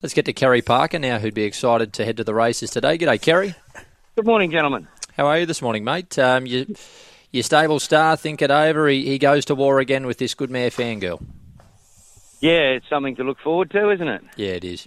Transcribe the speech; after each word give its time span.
Let's 0.00 0.14
get 0.14 0.26
to 0.26 0.32
Kerry 0.32 0.62
Parker 0.62 1.00
now, 1.00 1.18
who'd 1.18 1.34
be 1.34 1.42
excited 1.42 1.92
to 1.94 2.04
head 2.04 2.18
to 2.18 2.24
the 2.24 2.32
races 2.32 2.70
today. 2.70 2.96
G'day, 2.98 3.20
Kerry. 3.20 3.56
Good 4.14 4.26
morning, 4.26 4.52
gentlemen. 4.52 4.86
How 5.16 5.26
are 5.26 5.40
you 5.40 5.44
this 5.44 5.60
morning, 5.60 5.82
mate? 5.82 6.16
Um, 6.20 6.46
you, 6.46 6.72
your 7.32 7.42
stable 7.42 7.80
star, 7.80 8.16
think 8.16 8.40
it 8.40 8.52
over. 8.52 8.86
He, 8.86 9.06
he 9.06 9.18
goes 9.18 9.44
to 9.46 9.56
war 9.56 9.80
again 9.80 10.06
with 10.06 10.18
this 10.18 10.34
good 10.34 10.50
mare 10.50 10.70
fangirl. 10.70 11.20
Yeah, 12.38 12.76
it's 12.76 12.88
something 12.88 13.16
to 13.16 13.24
look 13.24 13.40
forward 13.40 13.72
to, 13.72 13.90
isn't 13.90 14.06
it? 14.06 14.22
Yeah, 14.36 14.50
it 14.50 14.62
is. 14.62 14.86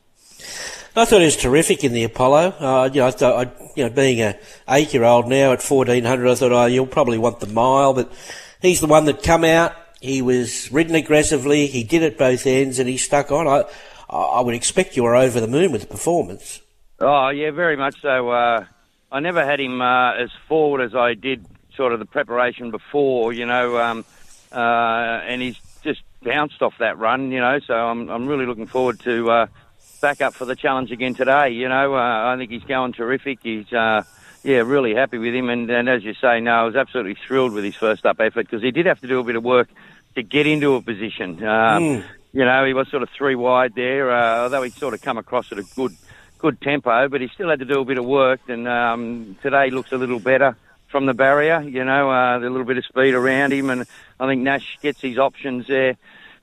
I 0.95 1.03
thought 1.03 1.19
he 1.19 1.25
was 1.25 1.35
terrific 1.35 1.83
in 1.83 1.91
the 1.91 2.05
Apollo. 2.05 2.55
Uh, 2.57 2.89
you 2.93 3.01
know, 3.01 3.07
I 3.07 3.11
thought, 3.11 3.47
I, 3.47 3.71
you 3.75 3.83
know, 3.83 3.89
being 3.89 4.21
a 4.21 4.39
eight-year-old 4.69 5.27
now 5.27 5.51
at 5.51 5.61
fourteen 5.61 6.05
hundred, 6.05 6.29
I 6.29 6.35
thought, 6.35 6.53
oh, 6.53 6.67
you'll 6.67 6.87
probably 6.87 7.17
want 7.17 7.41
the 7.41 7.47
mile, 7.47 7.93
but 7.93 8.09
he's 8.61 8.79
the 8.79 8.87
one 8.87 9.03
that 9.05 9.23
come 9.23 9.43
out. 9.43 9.75
He 9.99 10.21
was 10.21 10.71
ridden 10.71 10.95
aggressively. 10.95 11.67
He 11.67 11.83
did 11.83 12.01
it 12.01 12.17
both 12.17 12.47
ends, 12.47 12.79
and 12.79 12.87
he 12.87 12.95
stuck 12.95 13.29
on. 13.29 13.45
I, 13.45 13.65
I 14.11 14.41
would 14.41 14.55
expect 14.55 14.97
you 14.97 15.03
were 15.03 15.15
over 15.15 15.39
the 15.39 15.47
moon 15.47 15.71
with 15.71 15.81
the 15.81 15.87
performance. 15.87 16.61
Oh, 16.99 17.29
yeah, 17.29 17.51
very 17.51 17.77
much 17.77 18.01
so. 18.01 18.29
Uh, 18.29 18.65
I 19.11 19.19
never 19.19 19.43
had 19.45 19.59
him 19.59 19.81
uh, 19.81 20.13
as 20.13 20.29
forward 20.47 20.81
as 20.81 20.93
I 20.95 21.13
did 21.13 21.45
sort 21.75 21.93
of 21.93 21.99
the 21.99 22.05
preparation 22.05 22.71
before, 22.71 23.33
you 23.33 23.45
know, 23.45 23.77
um, 23.79 24.05
uh, 24.51 25.21
and 25.25 25.41
he's 25.41 25.57
just 25.83 26.01
bounced 26.21 26.61
off 26.61 26.77
that 26.79 26.97
run, 26.97 27.31
you 27.31 27.39
know, 27.39 27.59
so 27.59 27.73
I'm, 27.73 28.09
I'm 28.09 28.27
really 28.27 28.45
looking 28.45 28.67
forward 28.67 28.99
to 29.01 29.31
uh, 29.31 29.47
back 30.01 30.21
up 30.21 30.33
for 30.33 30.45
the 30.45 30.55
challenge 30.55 30.91
again 30.91 31.15
today, 31.15 31.49
you 31.49 31.69
know. 31.69 31.95
Uh, 31.95 32.33
I 32.33 32.37
think 32.37 32.51
he's 32.51 32.63
going 32.63 32.93
terrific. 32.93 33.39
He's, 33.41 33.71
uh, 33.73 34.03
yeah, 34.43 34.57
really 34.57 34.93
happy 34.93 35.17
with 35.17 35.33
him. 35.33 35.49
And, 35.49 35.69
and 35.69 35.89
as 35.89 36.03
you 36.03 36.13
say, 36.13 36.39
no, 36.39 36.51
I 36.51 36.63
was 36.63 36.75
absolutely 36.75 37.15
thrilled 37.27 37.53
with 37.53 37.63
his 37.63 37.75
first 37.75 38.05
up 38.05 38.19
effort 38.19 38.47
because 38.49 38.61
he 38.61 38.71
did 38.71 38.85
have 38.85 38.99
to 39.01 39.07
do 39.07 39.19
a 39.19 39.23
bit 39.23 39.35
of 39.35 39.43
work 39.43 39.69
to 40.15 40.23
get 40.23 40.45
into 40.45 40.75
a 40.75 40.81
position. 40.81 41.43
Um, 41.43 41.83
mm. 41.83 42.05
You 42.33 42.45
know, 42.45 42.65
he 42.65 42.73
was 42.73 42.87
sort 42.89 43.03
of 43.03 43.09
three 43.09 43.35
wide 43.35 43.75
there, 43.75 44.11
uh, 44.11 44.43
although 44.43 44.63
he'd 44.63 44.73
sort 44.73 44.93
of 44.93 45.01
come 45.01 45.17
across 45.17 45.51
at 45.51 45.59
a 45.59 45.63
good, 45.75 45.95
good 46.37 46.61
tempo, 46.61 47.09
but 47.09 47.19
he 47.19 47.27
still 47.27 47.49
had 47.49 47.59
to 47.59 47.65
do 47.65 47.81
a 47.81 47.85
bit 47.85 47.97
of 47.97 48.05
work. 48.05 48.39
And 48.47 48.67
um, 48.67 49.37
today 49.41 49.69
looks 49.69 49.91
a 49.91 49.97
little 49.97 50.19
better 50.19 50.55
from 50.87 51.05
the 51.05 51.13
barrier. 51.13 51.61
You 51.61 51.83
know, 51.83 52.09
uh, 52.09 52.37
a 52.37 52.39
little 52.39 52.63
bit 52.63 52.77
of 52.77 52.85
speed 52.85 53.13
around 53.13 53.51
him, 53.51 53.69
and 53.69 53.85
I 54.19 54.27
think 54.27 54.41
Nash 54.41 54.77
gets 54.81 55.01
his 55.01 55.17
options 55.17 55.67
there, 55.67 55.97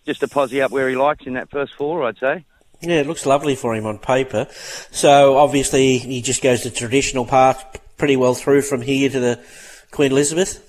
just 0.05 0.21
to 0.21 0.29
posse 0.29 0.61
up 0.61 0.71
where 0.71 0.89
he 0.89 0.97
likes 0.97 1.27
in 1.27 1.35
that 1.35 1.51
first 1.51 1.75
four. 1.75 2.05
I'd 2.05 2.19
say. 2.19 2.45
Yeah, 2.81 3.01
it 3.01 3.07
looks 3.07 3.27
lovely 3.27 3.57
for 3.57 3.75
him 3.75 3.87
on 3.87 3.99
paper. 3.99 4.47
So 4.93 5.37
obviously 5.37 5.99
he 5.99 6.23
just 6.23 6.43
goes 6.43 6.63
the 6.63 6.71
traditional 6.71 7.25
path 7.25 7.81
pretty 7.97 8.17
well 8.17 8.35
through 8.35 8.63
from 8.63 8.83
here 8.83 9.11
to 9.11 9.19
the 9.19 9.45
Queen 9.91 10.13
Elizabeth. 10.13 10.65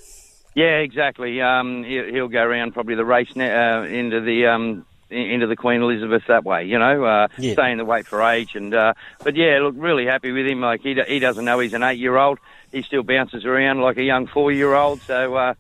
Yeah, 0.56 0.78
exactly. 0.78 1.40
Um, 1.42 1.84
he'll 1.84 2.28
go 2.28 2.42
around 2.42 2.74
probably 2.74 2.96
the 2.96 3.06
race 3.06 3.30
uh, 3.38 3.86
into 3.88 4.22
the 4.22 4.48
um, 4.48 4.86
into 5.10 5.48
the 5.48 5.56
Queen 5.56 5.82
Elizabeth 5.82 6.24
that 6.28 6.44
way, 6.44 6.66
you 6.66 6.78
know, 6.78 7.04
uh, 7.04 7.28
yeah. 7.38 7.54
staying 7.54 7.78
the 7.78 7.86
weight 7.86 8.06
for 8.06 8.22
age. 8.22 8.56
And 8.56 8.74
uh, 8.74 8.94
but 9.24 9.36
yeah, 9.36 9.60
look, 9.62 9.76
really 9.78 10.06
happy 10.06 10.32
with 10.32 10.46
him. 10.46 10.62
Like 10.62 10.82
he 10.82 10.96
he 11.08 11.20
doesn't 11.20 11.46
know 11.46 11.60
he's 11.60 11.74
an 11.74 11.84
eight 11.84 12.00
year 12.00 12.18
old. 12.18 12.40
He 12.72 12.84
still 12.84 13.04
bounces 13.04 13.46
around 13.46 13.82
like 13.82 13.98
a 13.98 14.04
young 14.04 14.28
four 14.28 14.52
year 14.52 14.74
old. 14.74 15.02
So 15.02 15.36
uh, 15.36 15.54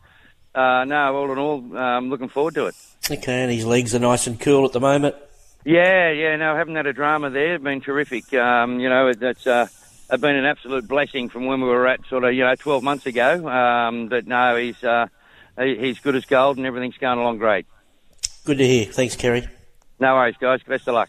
uh, 0.53 0.85
no, 0.85 1.15
all 1.15 1.31
in 1.31 1.37
all, 1.37 1.77
um, 1.77 2.09
looking 2.09 2.29
forward 2.29 2.55
to 2.55 2.67
it. 2.67 2.75
Okay, 3.09 3.41
and 3.41 3.51
his 3.51 3.65
legs 3.65 3.95
are 3.95 3.99
nice 3.99 4.27
and 4.27 4.39
cool 4.39 4.65
at 4.65 4.71
the 4.71 4.79
moment. 4.79 5.15
Yeah, 5.65 6.11
yeah. 6.11 6.35
No, 6.35 6.55
haven't 6.55 6.75
had 6.75 6.87
a 6.87 6.93
drama 6.93 7.29
there. 7.29 7.53
has 7.53 7.61
Been 7.61 7.81
terrific. 7.81 8.33
Um, 8.33 8.79
you 8.79 8.89
know, 8.89 9.13
that's 9.13 9.45
uh, 9.45 9.67
been 10.09 10.35
an 10.35 10.45
absolute 10.45 10.87
blessing 10.87 11.29
from 11.29 11.45
when 11.45 11.61
we 11.61 11.67
were 11.67 11.87
at 11.87 12.05
sort 12.07 12.23
of 12.23 12.33
you 12.33 12.43
know 12.43 12.55
12 12.55 12.83
months 12.83 13.05
ago. 13.05 13.47
Um, 13.47 14.07
but 14.07 14.27
no, 14.27 14.55
he's 14.55 14.83
uh, 14.83 15.07
he's 15.57 15.99
good 15.99 16.15
as 16.15 16.25
gold, 16.25 16.57
and 16.57 16.65
everything's 16.65 16.97
going 16.97 17.19
along 17.19 17.37
great. 17.37 17.65
Good 18.49 18.57
to 18.57 18.65
hear. 18.65 18.85
Thanks, 18.85 19.15
Kerry. 19.15 19.47
No 19.99 20.15
worries, 20.15 20.33
guys. 20.41 20.59
Best 20.67 20.87
of 20.87 20.95
luck. 20.95 21.07